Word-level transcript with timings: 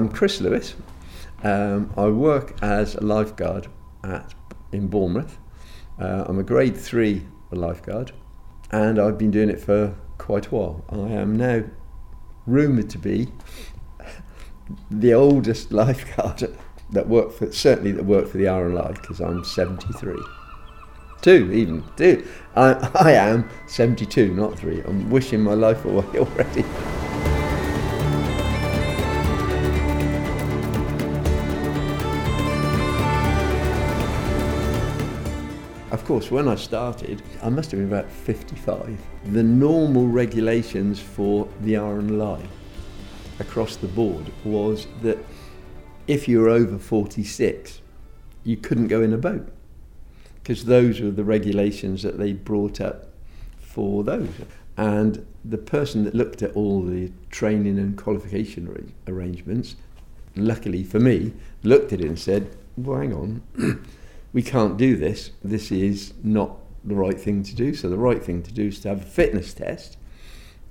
I'm 0.00 0.08
Chris 0.08 0.40
Lewis. 0.40 0.76
Um, 1.42 1.92
I 1.94 2.06
work 2.06 2.56
as 2.62 2.94
a 2.94 3.02
lifeguard 3.02 3.68
at 4.02 4.32
in 4.72 4.88
Bournemouth. 4.88 5.36
Uh, 6.00 6.24
I'm 6.26 6.38
a 6.38 6.42
grade 6.42 6.74
three 6.74 7.26
lifeguard, 7.50 8.12
and 8.70 8.98
I've 8.98 9.18
been 9.18 9.30
doing 9.30 9.50
it 9.50 9.60
for 9.60 9.94
quite 10.16 10.46
a 10.46 10.50
while. 10.54 10.84
I 10.88 11.12
am 11.12 11.36
now 11.36 11.64
rumoured 12.46 12.88
to 12.88 12.98
be 12.98 13.28
the 14.90 15.12
oldest 15.12 15.70
lifeguard 15.84 16.56
that 16.92 17.06
worked 17.06 17.34
for 17.34 17.52
certainly 17.52 17.92
that 17.92 18.06
worked 18.06 18.30
for 18.30 18.38
the 18.38 18.44
RNLI 18.44 18.94
because 18.94 19.20
I'm 19.20 19.44
73. 19.44 20.16
Two 21.20 21.52
even 21.52 21.84
two. 21.98 22.26
I, 22.56 22.90
I 22.94 23.12
am 23.12 23.50
72, 23.66 24.32
not 24.32 24.58
three. 24.58 24.80
I'm 24.80 25.10
wishing 25.10 25.42
my 25.42 25.52
life 25.52 25.84
away 25.84 26.06
already. 26.18 26.64
Course, 36.10 36.28
when 36.28 36.48
I 36.48 36.56
started, 36.56 37.22
I 37.40 37.50
must 37.50 37.70
have 37.70 37.78
been 37.78 37.86
about 37.86 38.10
55. 38.10 38.98
The 39.26 39.44
normal 39.44 40.08
regulations 40.08 40.98
for 40.98 41.46
the 41.60 41.74
RNLI 41.74 42.44
across 43.38 43.76
the 43.76 43.86
board 43.86 44.26
was 44.42 44.88
that 45.02 45.18
if 46.08 46.26
you 46.26 46.40
were 46.40 46.48
over 46.48 46.80
46, 46.80 47.80
you 48.42 48.56
couldn't 48.56 48.88
go 48.88 49.02
in 49.02 49.12
a 49.12 49.18
boat 49.18 49.52
because 50.42 50.64
those 50.64 51.00
were 51.00 51.12
the 51.12 51.22
regulations 51.22 52.02
that 52.02 52.18
they 52.18 52.32
brought 52.32 52.80
up 52.80 53.06
for 53.60 54.02
those. 54.02 54.30
And 54.76 55.24
the 55.44 55.58
person 55.58 56.02
that 56.06 56.14
looked 56.16 56.42
at 56.42 56.56
all 56.56 56.82
the 56.82 57.12
training 57.30 57.78
and 57.78 57.96
qualification 57.96 58.92
arrangements, 59.06 59.76
luckily 60.34 60.82
for 60.82 60.98
me, 60.98 61.34
looked 61.62 61.92
at 61.92 62.00
it 62.00 62.06
and 62.08 62.18
said, 62.18 62.56
well, 62.76 62.98
hang 62.98 63.14
on. 63.14 63.86
we 64.32 64.42
can't 64.42 64.76
do 64.76 64.96
this. 64.96 65.30
This 65.42 65.72
is 65.72 66.14
not 66.22 66.56
the 66.84 66.94
right 66.94 67.18
thing 67.18 67.42
to 67.42 67.54
do. 67.54 67.74
So 67.74 67.88
the 67.88 67.98
right 67.98 68.22
thing 68.22 68.42
to 68.42 68.52
do 68.52 68.68
is 68.68 68.80
to 68.80 68.88
have 68.88 69.02
a 69.02 69.06
fitness 69.06 69.52
test. 69.54 69.96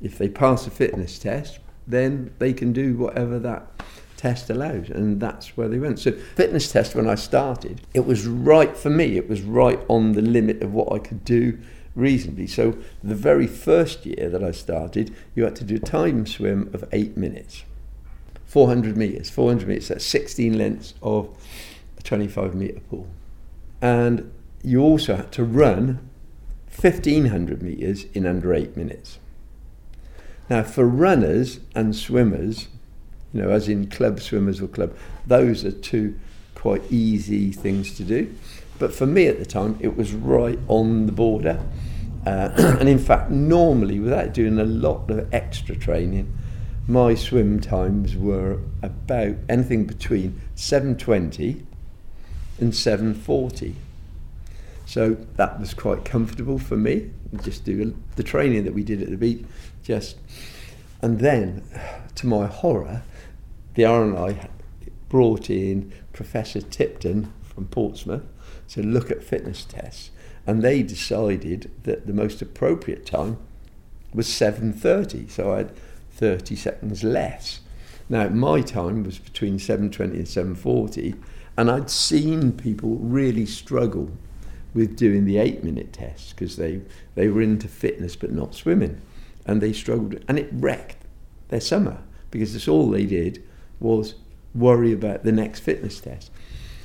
If 0.02 0.18
they 0.18 0.30
pass 0.30 0.66
a 0.66 0.72
fitness 0.72 1.20
test, 1.20 1.60
then 1.86 2.32
they 2.40 2.54
can 2.54 2.72
do 2.72 2.96
whatever 2.96 3.40
that 3.40 3.68
test 4.16 4.50
allows, 4.50 4.90
and 4.90 5.20
that's 5.20 5.56
where 5.56 5.68
they 5.68 5.80
went. 5.80 6.00
So 6.00 6.12
fitness 6.12 6.72
test 6.72 6.94
when 6.94 7.10
I 7.10 7.16
started, 7.16 7.82
it 7.94 8.06
was 8.06 8.28
right 8.28 8.76
for 8.76 8.90
me. 8.90 9.18
It 9.18 9.30
was 9.30 9.42
right 9.42 9.80
on 9.88 10.12
the 10.12 10.22
limit 10.22 10.62
of 10.62 10.74
what 10.74 10.92
I 10.92 11.00
could 11.00 11.24
do 11.24 11.58
reasonably. 11.96 12.48
So 12.48 12.78
the 13.04 13.16
very 13.16 13.48
first 13.48 14.06
year 14.06 14.30
that 14.30 14.44
I 14.44 14.52
started, 14.52 15.16
you 15.36 15.44
had 15.44 15.56
to 15.58 15.64
do 15.64 15.76
a 15.76 15.80
time 15.80 16.26
swim 16.26 16.70
of 16.74 16.84
eight 16.92 17.18
minutes, 17.18 17.64
400 18.46 18.96
meters. 18.96 19.30
400 19.30 19.68
meters. 19.68 19.88
That's 19.88 20.06
16 20.06 20.58
lengths 20.58 20.94
of 21.02 21.30
a 21.98 22.02
25 22.02 22.56
meter 22.56 22.80
pool 22.90 23.08
and 23.82 24.32
you 24.64 24.82
also 24.82 25.16
had 25.16 25.32
to 25.34 25.44
run 25.44 26.10
1500 26.80 27.62
meters 27.62 28.06
in 28.14 28.26
under 28.26 28.54
eight 28.54 28.76
minutes. 28.78 29.20
Now, 30.50 30.64
for 30.64 30.86
runners 30.86 31.60
and 31.76 31.96
swimmers, 31.96 32.68
you 33.34 33.42
know, 33.42 33.50
as 33.50 33.68
in 33.68 33.90
club 33.90 34.20
swimmers 34.20 34.62
or 34.62 34.68
club, 34.68 34.96
those 35.28 35.64
are 35.64 35.72
two 35.72 36.18
quite 36.56 36.82
easy 36.92 37.52
things 37.52 37.96
to 37.96 38.04
do. 38.04 38.34
But 38.80 38.94
for 38.94 39.06
me 39.06 39.28
at 39.28 39.40
the 39.40 39.46
time, 39.46 39.78
it 39.80 39.96
was 39.96 40.14
right 40.14 40.60
on 40.68 41.06
the 41.06 41.12
border. 41.12 41.62
Uh, 42.26 42.50
and 42.80 42.90
in 42.90 43.00
fact, 43.00 43.30
normally, 43.30 44.00
without 44.00 44.34
doing 44.34 44.60
a 44.60 44.66
lot 44.66 45.10
of 45.12 45.32
extra 45.34 45.76
training, 45.76 46.36
my 46.88 47.14
swim 47.14 47.60
times 47.60 48.16
were 48.16 48.60
about 48.82 49.36
anything 49.48 49.86
between 49.86 50.42
720 50.56 51.66
and 52.60 52.76
740. 52.76 53.76
So 54.86 55.18
that 55.36 55.60
was 55.60 55.74
quite 55.74 56.04
comfortable 56.04 56.58
for 56.58 56.76
me. 56.76 57.12
Just 57.44 57.64
do 57.64 57.96
the 58.16 58.24
training 58.24 58.64
that 58.64 58.74
we 58.74 58.84
did 58.84 59.02
at 59.02 59.10
the 59.10 59.18
beach, 59.18 59.46
just 59.84 60.18
and 61.02 61.20
then, 61.20 61.64
to 62.16 62.28
my 62.28 62.48
horror, 62.48 63.04
the 63.76 63.84
RNLI 63.84 64.50
brought 65.08 65.50
in 65.50 65.94
Professor 66.12 66.60
Tipton 66.60 67.32
from 67.42 67.68
Portsmouth 67.68 68.24
to 68.70 68.84
look 68.84 69.10
at 69.10 69.24
fitness 69.24 69.64
tests, 69.64 70.12
and 70.46 70.62
they 70.62 70.84
decided 70.84 71.72
that 71.84 72.06
the 72.06 72.14
most 72.14 72.42
appropriate 72.42 73.06
time 73.06 73.38
was 74.14 74.28
7:30. 74.28 75.30
So 75.30 75.54
I 75.54 75.58
had 75.58 75.72
30 76.12 76.56
seconds 76.56 77.04
less. 77.04 77.62
Now 78.10 78.28
my 78.30 78.62
time 78.62 79.04
was 79.04 79.20
between 79.20 79.60
7:20 79.60 80.18
and 80.18 80.28
7:40 80.28 81.16
and 81.60 81.70
I'd 81.70 81.90
seen 81.90 82.54
people 82.54 82.96
really 83.02 83.46
struggle 83.46 84.10
with 84.74 84.96
doing 84.96 85.26
the 85.26 85.40
eight 85.40 85.62
minute 85.62 85.92
test 85.92 86.30
because 86.30 86.56
they, 86.56 86.80
they 87.16 87.28
were 87.28 87.42
into 87.42 87.68
fitness 87.68 88.16
but 88.16 88.32
not 88.32 88.56
swimming. 88.56 89.02
And 89.46 89.60
they 89.60 89.74
struggled, 89.74 90.24
and 90.30 90.40
it 90.40 90.48
wrecked 90.54 91.04
their 91.50 91.60
summer 91.60 92.02
because 92.32 92.54
that's 92.54 92.70
all 92.70 92.90
they 92.90 93.06
did 93.06 93.44
was 93.82 94.16
worry 94.56 94.94
about 94.94 95.26
the 95.26 95.34
next 95.34 95.60
fitness 95.60 96.00
test. 96.00 96.32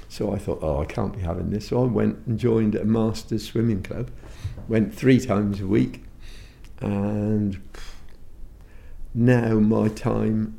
So 0.09 0.35
I 0.35 0.39
thought, 0.39 0.59
oh, 0.61 0.83
I 0.83 0.87
can't 0.87 1.13
be 1.13 1.21
having 1.21 1.51
this. 1.51 1.69
So 1.69 1.81
I 1.81 1.87
went 1.87 2.27
and 2.27 2.37
joined 2.37 2.75
a 2.75 2.85
master's 2.85 3.47
swimming 3.47 3.85
club, 3.85 4.11
went 4.67 4.93
three 4.93 5.21
times 5.21 5.61
a 5.61 5.69
week, 5.69 6.03
and 6.81 7.63
now 9.15 9.61
my 9.61 9.87
time, 9.87 10.59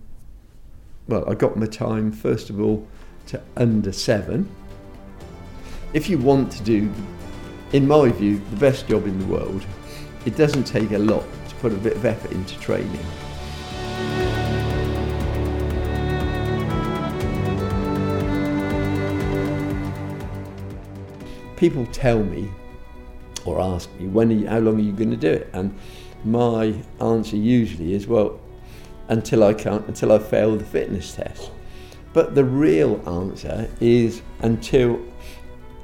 well, 1.06 1.30
I 1.30 1.34
got 1.34 1.58
my 1.58 1.66
time, 1.66 2.14
first 2.14 2.50
of 2.50 2.62
all, 2.62 2.88
to 3.28 3.41
under 3.58 3.91
seven. 3.91 4.50
If 5.94 6.09
you 6.09 6.18
want 6.18 6.52
to 6.53 6.63
do, 6.63 6.91
in 7.74 7.88
my 7.88 8.09
view, 8.09 8.41
the 8.52 8.58
best 8.58 8.88
job 8.88 9.06
in 9.06 9.18
the 9.19 9.25
world, 9.25 9.66
it 10.25 10.36
doesn't 10.36 10.63
take 10.63 10.91
a 10.91 11.00
lot 11.00 11.24
to 11.50 11.56
put 11.56 11.72
a 11.72 11.78
bit 11.78 11.94
of 11.94 12.06
effort 12.06 12.31
into 12.31 12.59
training. 12.59 13.06
People 21.56 21.85
tell 21.88 22.22
me 22.22 22.50
or 23.46 23.62
ask 23.62 23.90
me, 24.00 24.08
when 24.08 24.31
you, 24.31 24.47
how 24.47 24.59
long 24.59 24.75
are 24.75 24.84
you 24.84 24.91
going 24.91 25.12
to 25.12 25.16
do 25.16 25.31
it? 25.31 25.50
And 25.53 25.78
my 26.24 26.74
answer 27.00 27.38
usually 27.38 27.94
is, 27.94 28.08
well, 28.08 28.40
until 29.08 29.44
I 29.44 29.53
can't, 29.53 29.88
until 29.88 30.12
I 30.12 30.19
fail 30.19 30.58
the 30.58 30.66
fitness 30.66 31.14
test. 31.14 31.52
But 32.16 32.34
the 32.34 32.46
real 32.46 33.03
answer 33.06 33.70
is 33.81 34.22
until 34.40 35.02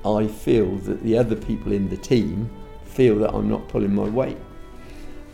I 0.05 0.27
feel 0.27 0.77
that 0.77 1.03
the 1.03 1.17
other 1.17 1.35
people 1.35 1.73
in 1.73 1.89
the 1.89 1.97
team 1.97 2.49
feel 2.85 3.19
that 3.19 3.33
I'm 3.33 3.49
not 3.49 3.67
pulling 3.67 3.93
my 3.93 4.07
weight. 4.07 4.37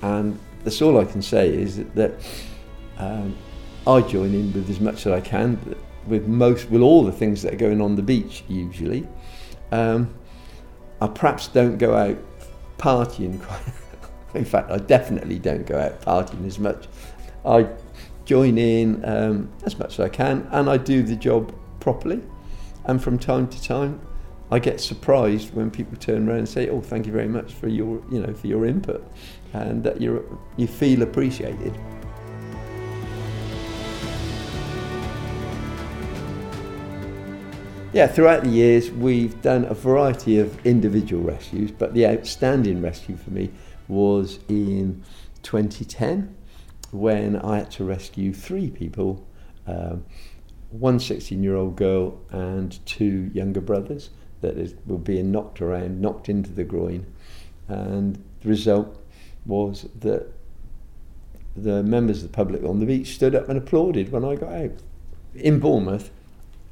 And 0.02 0.40
that's 0.64 0.82
all 0.82 1.00
I 1.00 1.06
can 1.06 1.22
say 1.22 1.54
is 1.54 1.78
that, 1.78 1.94
that 1.94 2.14
um, 2.98 3.38
I 3.86 4.02
join 4.02 4.34
in 4.34 4.52
with 4.52 4.68
as 4.72 4.80
much 4.80 5.06
as 5.06 5.14
I 5.14 5.22
can 5.22 5.76
with 6.08 6.26
most, 6.26 6.68
with 6.72 6.82
all 6.82 7.04
the 7.04 7.12
things 7.12 7.44
that 7.44 7.54
are 7.54 7.58
going 7.58 7.80
on 7.80 7.96
the 7.96 8.02
beach 8.02 8.44
usually. 8.48 9.08
Um, 9.72 10.16
I 11.00 11.06
perhaps 11.06 11.48
don't 11.48 11.78
go 11.78 11.96
out 11.96 12.18
partying. 12.80 13.40
in 14.34 14.46
fact, 14.46 14.72
I 14.72 14.78
definitely 14.78 15.38
don't 15.38 15.68
go 15.68 15.78
out 15.78 16.02
partying 16.02 16.48
as 16.48 16.58
much. 16.58 16.88
I 17.46 17.68
join 18.28 18.58
in 18.58 19.04
um, 19.06 19.50
as 19.64 19.80
much 19.80 19.94
as 19.94 20.00
I 20.02 20.10
can, 20.10 20.48
and 20.52 20.70
I 20.70 20.76
do 20.76 21.02
the 21.02 21.16
job 21.16 21.56
properly. 21.80 22.22
And 22.84 23.02
from 23.02 23.18
time 23.18 23.48
to 23.48 23.64
time, 23.64 24.02
I 24.52 24.60
get 24.60 24.80
surprised 24.82 25.54
when 25.54 25.72
people 25.72 25.98
turn 25.98 26.28
around 26.28 26.40
and 26.40 26.50
say, 26.50 26.70
"Oh, 26.70 26.82
thank 26.82 27.06
you 27.06 27.14
very 27.14 27.28
much 27.28 27.54
for 27.54 27.70
your, 27.70 28.04
you 28.12 28.22
know, 28.22 28.34
for 28.34 28.48
your 28.48 28.66
input," 28.66 29.02
and 29.54 29.84
that 29.84 30.02
you 30.02 30.40
you 30.58 30.68
feel 30.68 31.02
appreciated. 31.02 31.78
Yeah, 37.94 38.08
throughout 38.08 38.44
the 38.44 38.50
years, 38.50 38.92
we've 38.92 39.42
done 39.42 39.64
a 39.66 39.74
variety 39.74 40.38
of 40.38 40.66
individual 40.66 41.24
rescues, 41.24 41.72
but 41.72 41.94
the 41.94 42.06
outstanding 42.06 42.82
rescue 42.82 43.16
for 43.16 43.32
me 43.32 43.50
was 43.88 44.40
in 44.50 45.04
2010 45.44 46.36
when 46.92 47.36
I 47.36 47.58
had 47.60 47.72
to 47.72 47.84
rescue 47.84 48.34
three 48.34 48.70
people 48.70 49.26
um, 49.66 50.06
one 50.70 51.00
16 51.00 51.44
year 51.44 51.56
old 51.56 51.76
girl 51.76 52.20
and 52.30 52.86
two 52.86 53.30
younger 53.34 53.62
brothers 53.62 54.10
that 54.42 54.58
is, 54.58 54.76
were 54.86 54.98
being 54.98 55.32
knocked 55.32 55.62
around, 55.62 56.02
knocked 56.02 56.30
into 56.30 56.52
the 56.52 56.64
groin. 56.64 57.06
And 57.68 58.24
the 58.42 58.50
result 58.50 59.02
was 59.46 59.88
that 60.00 60.32
the 61.56 61.82
members 61.84 62.24
of 62.24 62.32
the 62.32 62.36
public 62.36 62.64
on 62.64 62.80
the 62.80 62.86
beach 62.86 63.16
stood 63.16 63.34
up 63.34 63.50
and 63.50 63.58
applauded 63.58 64.12
when 64.12 64.24
I 64.24 64.36
got 64.36 64.54
out. 64.54 64.72
In 65.34 65.60
Bournemouth, 65.60 66.12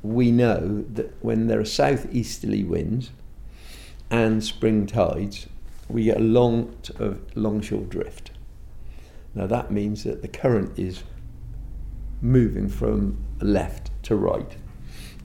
we 0.04 0.32
know 0.32 0.86
that 0.94 1.14
when 1.24 1.48
there 1.48 1.60
are 1.60 1.66
southeasterly 1.66 2.64
winds 2.64 3.10
and 4.12 4.44
spring 4.44 4.86
tides, 4.86 5.48
we 5.90 6.04
get 6.04 6.18
a 6.18 6.24
lot 6.24 6.92
of 7.00 7.20
longshore 7.36 7.82
drift. 7.82 8.32
Now 9.36 9.48
that 9.48 9.70
means 9.70 10.04
that 10.06 10.22
the 10.22 10.28
current 10.28 10.80
is 10.80 11.04
moving 12.22 12.70
from 12.70 13.24
left 13.42 13.92
to 14.04 14.16
right. 14.16 14.56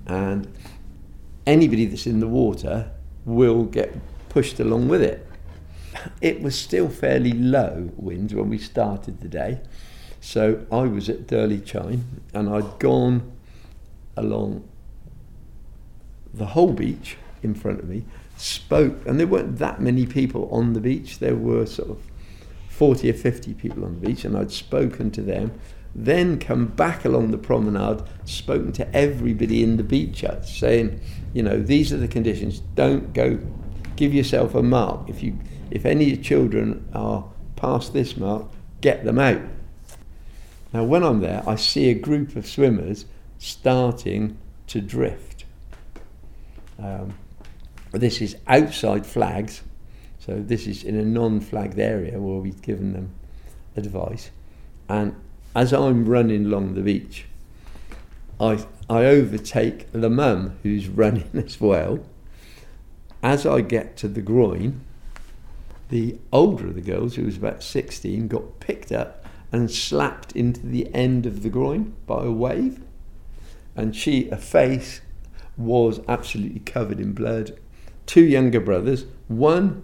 And 0.06 0.52
anybody 1.46 1.86
that's 1.86 2.06
in 2.06 2.20
the 2.20 2.28
water 2.28 2.90
will 3.24 3.64
get 3.64 3.94
pushed 4.28 4.60
along 4.60 4.88
with 4.88 5.02
it. 5.02 5.26
It 6.20 6.42
was 6.42 6.58
still 6.58 6.88
fairly 6.88 7.32
low 7.32 7.90
winds 7.96 8.34
when 8.34 8.48
we 8.50 8.58
started 8.58 9.20
the 9.20 9.28
day. 9.28 9.60
So 10.20 10.66
I 10.70 10.82
was 10.82 11.08
at 11.08 11.26
Durley 11.26 11.60
Chine 11.60 12.22
and 12.34 12.48
I'd 12.48 12.78
gone 12.78 13.32
along 14.16 14.68
the 16.32 16.46
whole 16.46 16.72
beach 16.72 17.16
in 17.42 17.54
front 17.54 17.80
of 17.80 17.88
me, 17.88 18.04
spoke, 18.36 19.06
and 19.06 19.18
there 19.18 19.26
weren't 19.26 19.58
that 19.58 19.80
many 19.80 20.06
people 20.06 20.48
on 20.52 20.74
the 20.74 20.80
beach. 20.80 21.18
There 21.18 21.34
were 21.34 21.66
sort 21.66 21.90
of 21.90 22.02
40 22.80 23.10
or 23.10 23.12
50 23.12 23.52
people 23.52 23.84
on 23.84 24.00
the 24.00 24.06
beach, 24.06 24.24
and 24.24 24.34
I'd 24.34 24.50
spoken 24.50 25.10
to 25.10 25.20
them. 25.20 25.52
Then 25.94 26.38
come 26.38 26.64
back 26.64 27.04
along 27.04 27.30
the 27.30 27.36
promenade, 27.36 28.00
spoken 28.24 28.72
to 28.72 28.96
everybody 28.96 29.62
in 29.62 29.76
the 29.76 29.82
beach 29.82 30.22
hut, 30.22 30.46
saying, 30.46 30.98
you 31.34 31.42
know, 31.42 31.60
these 31.60 31.92
are 31.92 31.98
the 31.98 32.08
conditions. 32.08 32.60
Don't 32.76 33.12
go, 33.12 33.38
give 33.96 34.14
yourself 34.14 34.54
a 34.54 34.62
mark. 34.62 35.10
If 35.10 35.22
you, 35.22 35.38
if 35.70 35.84
any 35.84 36.16
children 36.16 36.88
are 36.94 37.30
past 37.54 37.92
this 37.92 38.16
mark, 38.16 38.46
get 38.80 39.04
them 39.04 39.18
out. 39.18 39.42
Now, 40.72 40.84
when 40.84 41.04
I'm 41.04 41.20
there, 41.20 41.42
I 41.46 41.56
see 41.56 41.90
a 41.90 41.94
group 41.94 42.34
of 42.34 42.46
swimmers 42.46 43.04
starting 43.36 44.38
to 44.68 44.80
drift. 44.80 45.44
Um, 46.78 47.12
this 47.92 48.22
is 48.22 48.38
outside 48.46 49.04
flags, 49.04 49.64
so 50.20 50.38
this 50.38 50.66
is 50.66 50.84
in 50.84 50.96
a 50.96 51.04
non-flagged 51.04 51.78
area 51.78 52.20
where 52.20 52.40
we've 52.40 52.62
given 52.62 52.92
them 52.92 53.10
advice. 53.74 54.30
And 54.88 55.16
as 55.56 55.72
I'm 55.72 56.04
running 56.04 56.44
along 56.44 56.74
the 56.74 56.82
beach, 56.82 57.24
I 58.38 58.64
I 58.88 59.04
overtake 59.06 59.90
the 59.92 60.10
mum 60.10 60.58
who's 60.62 60.88
running 60.88 61.30
as 61.34 61.60
well. 61.60 62.00
As 63.22 63.46
I 63.46 63.60
get 63.60 63.96
to 63.98 64.08
the 64.08 64.22
groin, 64.22 64.82
the 65.88 66.18
older 66.32 66.68
of 66.68 66.74
the 66.74 66.80
girls, 66.80 67.16
who 67.16 67.24
was 67.24 67.36
about 67.36 67.62
16, 67.62 68.28
got 68.28 68.60
picked 68.60 68.92
up 68.92 69.26
and 69.52 69.70
slapped 69.70 70.32
into 70.32 70.66
the 70.66 70.92
end 70.94 71.26
of 71.26 71.42
the 71.42 71.50
groin 71.50 71.94
by 72.06 72.24
a 72.24 72.30
wave. 72.30 72.80
And 73.76 73.94
she, 73.94 74.28
her 74.30 74.36
face 74.36 75.00
was 75.56 76.00
absolutely 76.08 76.60
covered 76.60 77.00
in 77.00 77.12
blood. 77.12 77.58
Two 78.06 78.24
younger 78.24 78.60
brothers, 78.60 79.04
one, 79.28 79.82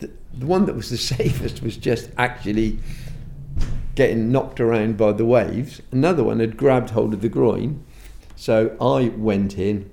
the, 0.00 0.46
one 0.46 0.66
that 0.66 0.74
was 0.74 0.90
the 0.90 0.96
safest 1.16 1.62
was 1.62 1.76
just 1.76 2.10
actually 2.18 2.78
getting 3.94 4.32
knocked 4.32 4.60
around 4.60 4.96
by 4.96 5.12
the 5.12 5.24
waves. 5.24 5.80
Another 5.92 6.24
one 6.24 6.40
had 6.40 6.56
grabbed 6.56 6.90
hold 6.90 7.14
of 7.14 7.20
the 7.20 7.28
groin. 7.28 7.84
So 8.36 8.76
I 8.80 9.08
went 9.16 9.58
in, 9.58 9.90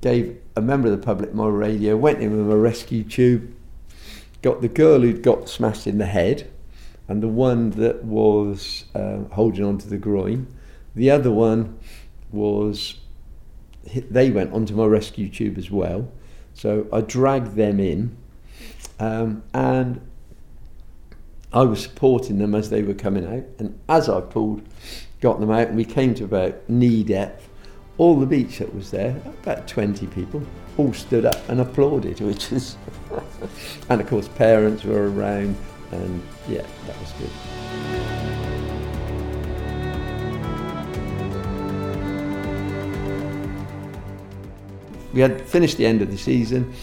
gave 0.00 0.40
a 0.56 0.60
member 0.60 0.88
of 0.88 0.98
the 0.98 1.04
public 1.04 1.34
my 1.34 1.48
radio, 1.48 1.96
went 1.96 2.20
in 2.20 2.36
with 2.36 2.52
a 2.52 2.56
rescue 2.56 3.02
tube, 3.02 3.52
got 4.42 4.60
the 4.60 4.68
girl 4.68 5.00
who'd 5.00 5.22
got 5.22 5.48
smashed 5.48 5.86
in 5.86 5.98
the 5.98 6.06
head, 6.06 6.50
and 7.08 7.22
the 7.22 7.28
one 7.28 7.70
that 7.70 8.04
was 8.04 8.84
uh, 8.94 9.18
holding 9.32 9.64
onto 9.64 9.88
the 9.88 9.98
groin. 9.98 10.46
The 10.94 11.10
other 11.10 11.30
one 11.30 11.78
was, 12.30 12.98
they 13.92 14.30
went 14.30 14.52
onto 14.52 14.74
my 14.74 14.86
rescue 14.86 15.28
tube 15.28 15.58
as 15.58 15.70
well. 15.70 16.10
So 16.52 16.86
I 16.92 17.00
dragged 17.00 17.56
them 17.56 17.80
in, 17.80 18.16
um, 18.98 19.42
and 19.52 20.00
I 21.52 21.62
was 21.62 21.82
supporting 21.82 22.38
them 22.38 22.54
as 22.54 22.70
they 22.70 22.82
were 22.82 22.94
coming 22.94 23.26
out. 23.26 23.44
And 23.58 23.78
as 23.88 24.08
I 24.08 24.20
pulled, 24.20 24.62
got 25.20 25.40
them 25.40 25.50
out, 25.50 25.68
and 25.68 25.76
we 25.76 25.84
came 25.84 26.14
to 26.16 26.24
about 26.24 26.68
knee 26.68 27.04
depth, 27.04 27.48
all 27.96 28.18
the 28.18 28.26
beach 28.26 28.58
that 28.58 28.74
was 28.74 28.90
there, 28.90 29.16
about 29.42 29.68
20 29.68 30.06
people, 30.08 30.42
all 30.76 30.92
stood 30.92 31.24
up 31.24 31.48
and 31.48 31.60
applauded, 31.60 32.20
which 32.22 32.52
is, 32.52 32.76
and 33.88 34.00
of 34.00 34.08
course, 34.08 34.28
parents 34.28 34.84
were 34.84 35.10
around, 35.10 35.56
and 35.92 36.22
yeah, 36.48 36.66
that 36.86 37.00
was 37.00 37.12
good. 37.12 37.30
We 45.12 45.20
had 45.20 45.40
finished 45.42 45.76
the 45.76 45.86
end 45.86 46.02
of 46.02 46.10
the 46.10 46.18
season, 46.18 46.74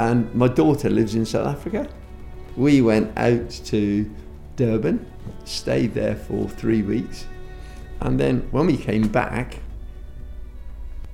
and 0.00 0.34
my 0.34 0.48
daughter 0.48 0.88
lives 0.88 1.14
in 1.14 1.26
South 1.26 1.46
Africa. 1.46 1.86
We 2.56 2.80
went 2.80 3.16
out 3.18 3.50
to 3.66 4.10
Durban, 4.56 5.04
stayed 5.44 5.92
there 5.92 6.16
for 6.16 6.48
three 6.48 6.80
weeks, 6.82 7.26
and 8.00 8.18
then 8.18 8.48
when 8.50 8.66
we 8.66 8.78
came 8.78 9.08
back, 9.08 9.58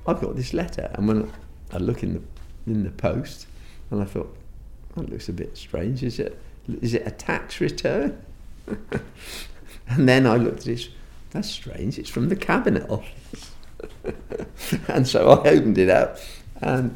I 0.07 0.13
got 0.13 0.37
this 0.37 0.53
letter, 0.53 0.89
and 0.93 1.05
when 1.05 1.31
I 1.73 1.79
look 1.79 2.01
in 2.01 2.13
the 2.13 2.21
in 2.71 2.83
the 2.83 2.91
post, 2.91 3.47
and 3.91 4.01
I 4.01 4.05
thought, 4.05 4.33
that 4.95 5.09
looks 5.09 5.27
a 5.27 5.33
bit 5.33 5.57
strange. 5.57 6.01
Is 6.01 6.17
it 6.19 6.39
is 6.81 6.93
it 6.93 7.05
a 7.05 7.11
tax 7.11 7.59
return? 7.59 8.17
and 9.89 10.07
then 10.07 10.25
I 10.25 10.37
looked 10.37 10.61
at 10.61 10.67
it, 10.67 10.89
That's 11.31 11.49
strange. 11.49 11.99
It's 11.99 12.09
from 12.09 12.29
the 12.29 12.37
cabinet 12.37 12.89
office. 12.89 13.51
and 14.87 15.05
so 15.05 15.29
I 15.29 15.49
opened 15.49 15.77
it 15.77 15.89
up, 15.89 16.19
and 16.61 16.95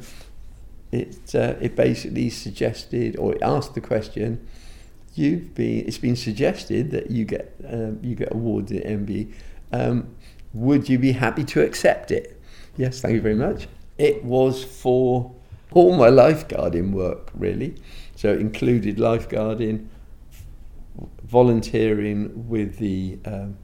it 0.92 1.34
uh, 1.34 1.56
it 1.62 1.76
basically 1.76 2.30
suggested 2.30 3.18
or 3.18 3.36
it 3.36 3.42
asked 3.42 3.76
the 3.76 3.82
question. 3.82 4.46
You've 5.14 5.54
been. 5.56 5.86
It's 5.88 5.98
been 5.98 6.16
suggested 6.16 6.92
that 6.92 7.12
you 7.12 7.26
get 7.26 7.56
um, 7.68 8.00
you 8.02 8.16
get 8.16 8.32
awarded 8.34 8.82
at 8.82 9.00
MBE. 9.00 9.34
Um, 9.72 10.16
would 10.54 10.90
you 10.90 11.00
be 11.00 11.14
happy 11.14 11.44
to 11.46 11.64
accept 11.64 12.12
it? 12.12 12.42
Yes, 12.78 13.02
thank 13.02 13.16
you 13.16 13.22
very 13.22 13.36
much. 13.36 13.68
It 13.98 14.24
was 14.24 14.64
for 14.64 15.34
all 15.72 15.96
my 15.96 16.10
lifeguarding 16.10 16.92
work, 16.92 17.30
really. 17.34 17.76
So 18.16 18.34
it 18.34 18.40
included 18.40 18.98
lifeguarding, 18.98 19.88
volunteering 21.24 22.50
with 22.50 22.78
the 22.78 23.20
um, 23.26 23.58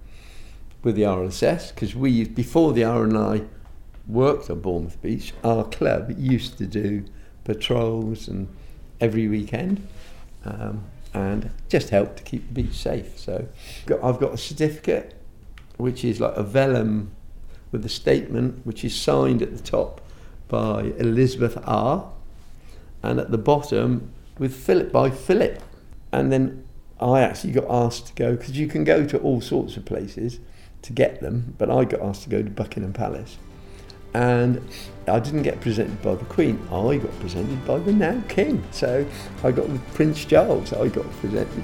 with 0.84 0.96
the 0.96 1.04
RLSS 1.04 1.74
because 1.74 1.96
we 1.96 2.26
before 2.26 2.74
the 2.74 2.82
RNLI 2.82 3.48
worked 4.08 4.50
on 4.50 4.62
Bournemouth 4.62 5.02
Beach, 5.02 5.34
our 5.44 5.66
club 5.66 6.14
used 6.18 6.58
to 6.58 6.66
do 6.66 7.06
patrols 7.48 8.28
and 8.28 8.48
every 9.00 9.28
weekend, 9.28 9.88
um, 10.46 10.84
and 11.14 11.50
just 11.70 11.90
help 11.90 12.16
to 12.18 12.24
keep 12.24 12.48
the 12.48 12.62
beach 12.62 12.76
safe. 12.76 13.18
So 13.18 13.48
I've 14.04 14.20
got 14.20 14.34
a 14.34 14.38
certificate, 14.38 15.16
which 15.78 16.04
is 16.04 16.20
like 16.20 16.36
a 16.36 16.44
vellum 16.44 17.12
with 17.72 17.86
a 17.86 17.90
statement, 17.90 18.66
which 18.66 18.84
is 18.84 18.96
signed 18.96 19.42
at 19.42 19.56
the 19.56 19.64
top 19.64 20.02
by 20.48 20.94
Elizabeth 20.98 21.58
R, 21.64 22.12
and 23.02 23.20
at 23.20 23.32
the 23.32 23.38
bottom 23.38 24.12
with 24.38 24.54
Philip 24.54 24.92
by 24.92 25.10
Philip. 25.10 25.62
And 26.12 26.32
then 26.32 26.66
I 27.00 27.22
actually 27.22 27.54
got 27.54 27.66
asked 27.70 28.08
to 28.08 28.14
go 28.14 28.36
because 28.36 28.58
you 28.58 28.68
can 28.68 28.84
go 28.84 29.06
to 29.06 29.18
all 29.20 29.42
sorts 29.42 29.78
of 29.78 29.86
places 29.86 30.40
to 30.84 30.94
get 30.94 31.22
them, 31.22 31.56
but 31.58 31.70
I 31.70 31.86
got 31.86 32.02
asked 32.02 32.24
to 32.24 32.30
go 32.30 32.42
to 32.42 32.50
Buckingham 32.50 32.94
Palace. 32.94 33.38
And 34.18 34.68
I 35.08 35.20
didn't 35.20 35.44
get 35.44 35.62
presented 35.62 36.02
by 36.02 36.16
the 36.16 36.26
Queen, 36.26 36.60
I 36.72 36.98
got 36.98 37.20
presented 37.20 37.64
by 37.68 37.78
the 37.78 37.94
now 37.94 38.20
King. 38.28 38.64
So 38.72 39.06
I 39.44 39.52
got 39.52 39.70
with 39.70 39.94
Prince 39.94 40.26
Charles, 40.26 40.74
I 40.74 40.88
got 40.88 41.08
presented 41.20 41.64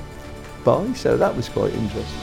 by, 0.64 0.94
so 0.94 1.18
that 1.18 1.36
was 1.36 1.50
quite 1.50 1.74
interesting. 1.74 2.20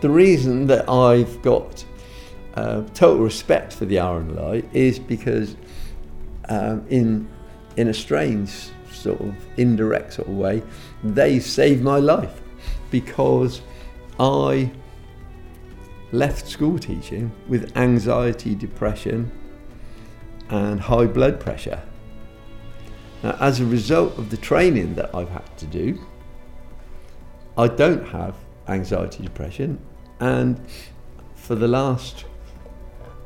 The 0.00 0.10
reason 0.10 0.66
that 0.66 0.90
I've 0.90 1.40
got 1.42 1.84
uh, 2.54 2.82
total 2.94 3.22
respect 3.22 3.74
for 3.74 3.84
the 3.84 3.96
RNLI 3.96 4.64
is 4.74 4.98
because 4.98 5.54
um, 6.48 6.84
in 6.88 7.28
in 7.76 7.88
a 7.88 7.94
strange 7.94 8.50
sort 8.92 9.20
of 9.20 9.34
indirect 9.56 10.14
sort 10.14 10.28
of 10.28 10.36
way, 10.36 10.62
they 11.02 11.38
saved 11.40 11.82
my 11.82 11.98
life 11.98 12.40
because 12.90 13.62
I 14.18 14.70
left 16.12 16.48
school 16.48 16.78
teaching 16.78 17.30
with 17.48 17.76
anxiety, 17.76 18.54
depression, 18.54 19.30
and 20.48 20.80
high 20.80 21.06
blood 21.06 21.38
pressure. 21.38 21.82
Now, 23.22 23.36
as 23.40 23.60
a 23.60 23.66
result 23.66 24.18
of 24.18 24.30
the 24.30 24.36
training 24.36 24.94
that 24.96 25.14
I've 25.14 25.28
had 25.28 25.56
to 25.58 25.66
do, 25.66 26.00
I 27.56 27.68
don't 27.68 28.06
have 28.08 28.34
anxiety, 28.68 29.22
depression, 29.22 29.78
and 30.18 30.60
for 31.34 31.54
the 31.54 31.68
last 31.68 32.24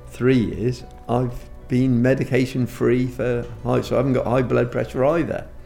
three 0.08 0.38
years, 0.38 0.84
I've 1.08 1.48
been 1.68 2.02
medication 2.02 2.66
free 2.66 3.06
for 3.06 3.46
high, 3.62 3.80
so 3.80 3.96
I 3.96 3.98
haven't 3.98 4.14
got 4.14 4.26
high 4.26 4.42
blood 4.42 4.70
pressure 4.70 5.04
either. 5.04 5.46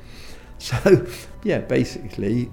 So, 0.60 1.06
yeah, 1.44 1.58
basically, 1.58 2.50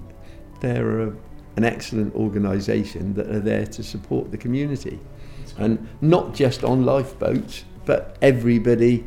they're 0.61 1.07
a, 1.07 1.13
an 1.55 1.63
excellent 1.63 2.13
organisation 2.13 3.15
that 3.15 3.27
are 3.31 3.39
there 3.39 3.65
to 3.65 3.81
support 3.81 4.29
the 4.29 4.37
community, 4.37 4.99
and 5.57 5.87
not 6.01 6.35
just 6.35 6.63
on 6.63 6.85
lifeboats, 6.85 7.63
but 7.85 8.15
everybody, 8.21 9.03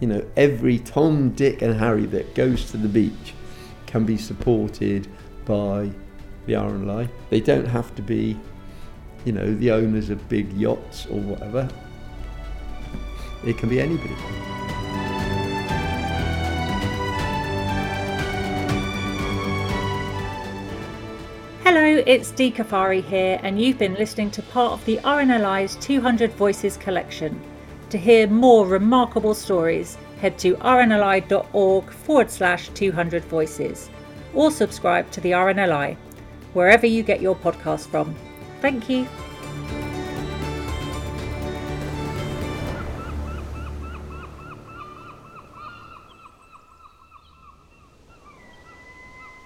you 0.00 0.06
know, 0.08 0.24
every 0.34 0.78
Tom, 0.78 1.32
Dick, 1.32 1.60
and 1.60 1.78
Harry 1.78 2.06
that 2.06 2.34
goes 2.34 2.70
to 2.70 2.78
the 2.78 2.88
beach 2.88 3.34
can 3.86 4.04
be 4.04 4.16
supported 4.16 5.08
by 5.44 5.90
the 6.46 6.54
RNLI. 6.54 7.08
They 7.28 7.40
don't 7.40 7.66
have 7.66 7.94
to 7.96 8.02
be, 8.02 8.38
you 9.24 9.32
know, 9.32 9.54
the 9.54 9.70
owners 9.72 10.08
of 10.08 10.26
big 10.28 10.52
yachts 10.54 11.06
or 11.06 11.20
whatever. 11.20 11.68
It 13.44 13.56
can 13.56 13.68
be 13.68 13.80
anybody. 13.80 14.14
Hello, 21.62 22.02
it's 22.06 22.30
Dee 22.32 22.50
Caffari 22.50 23.04
here, 23.04 23.38
and 23.42 23.60
you've 23.60 23.78
been 23.78 23.94
listening 23.94 24.30
to 24.32 24.42
part 24.42 24.72
of 24.72 24.84
the 24.84 24.96
RNLI's 24.98 25.76
200 25.76 26.32
Voices 26.32 26.76
collection. 26.76 27.40
To 27.90 27.98
hear 27.98 28.26
more 28.26 28.66
remarkable 28.66 29.34
stories, 29.34 29.96
head 30.20 30.38
to 30.38 30.56
rnli.org 30.56 31.90
forward 31.90 32.30
slash 32.30 32.68
200 32.70 33.24
voices 33.24 33.90
or 34.34 34.50
subscribe 34.50 35.10
to 35.12 35.20
the 35.20 35.32
RNLI, 35.32 35.96
wherever 36.52 36.86
you 36.86 37.02
get 37.02 37.20
your 37.20 37.36
podcast 37.36 37.86
from. 37.88 38.14
Thank 38.60 38.88
you. 38.88 39.06